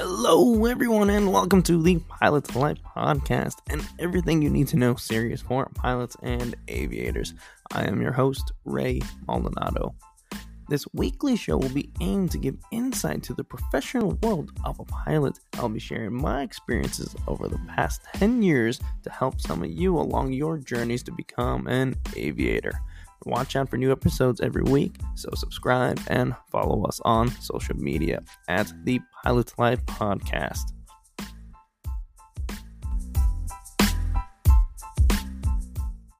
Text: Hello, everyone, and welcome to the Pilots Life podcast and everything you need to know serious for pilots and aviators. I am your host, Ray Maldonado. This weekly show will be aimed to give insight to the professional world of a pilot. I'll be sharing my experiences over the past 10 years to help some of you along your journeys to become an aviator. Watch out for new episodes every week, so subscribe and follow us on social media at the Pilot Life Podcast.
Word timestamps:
Hello, 0.00 0.64
everyone, 0.66 1.10
and 1.10 1.32
welcome 1.32 1.60
to 1.64 1.82
the 1.82 1.98
Pilots 2.08 2.54
Life 2.54 2.78
podcast 2.96 3.56
and 3.68 3.84
everything 3.98 4.40
you 4.40 4.48
need 4.48 4.68
to 4.68 4.76
know 4.76 4.94
serious 4.94 5.40
for 5.40 5.68
pilots 5.74 6.16
and 6.22 6.54
aviators. 6.68 7.34
I 7.72 7.82
am 7.82 8.00
your 8.00 8.12
host, 8.12 8.52
Ray 8.64 9.00
Maldonado. 9.26 9.96
This 10.68 10.86
weekly 10.92 11.34
show 11.34 11.56
will 11.56 11.68
be 11.70 11.90
aimed 12.00 12.30
to 12.30 12.38
give 12.38 12.54
insight 12.70 13.24
to 13.24 13.34
the 13.34 13.42
professional 13.42 14.16
world 14.22 14.52
of 14.62 14.78
a 14.78 14.84
pilot. 14.84 15.40
I'll 15.54 15.68
be 15.68 15.80
sharing 15.80 16.14
my 16.14 16.42
experiences 16.42 17.16
over 17.26 17.48
the 17.48 17.58
past 17.66 18.02
10 18.14 18.40
years 18.40 18.78
to 19.02 19.10
help 19.10 19.40
some 19.40 19.64
of 19.64 19.70
you 19.70 19.98
along 19.98 20.32
your 20.32 20.58
journeys 20.58 21.02
to 21.02 21.10
become 21.10 21.66
an 21.66 21.96
aviator. 22.14 22.80
Watch 23.26 23.56
out 23.56 23.68
for 23.68 23.76
new 23.76 23.92
episodes 23.92 24.40
every 24.40 24.62
week, 24.62 24.96
so 25.14 25.28
subscribe 25.34 26.00
and 26.06 26.34
follow 26.50 26.84
us 26.84 27.00
on 27.04 27.30
social 27.40 27.76
media 27.76 28.22
at 28.48 28.72
the 28.84 29.00
Pilot 29.24 29.52
Life 29.58 29.84
Podcast. 29.86 30.77